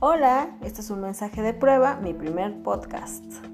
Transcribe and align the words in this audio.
Hola, 0.00 0.50
este 0.62 0.80
es 0.80 0.90
un 0.90 1.00
mensaje 1.00 1.40
de 1.40 1.54
prueba, 1.54 1.96
mi 1.96 2.12
primer 2.12 2.62
podcast. 2.62 3.53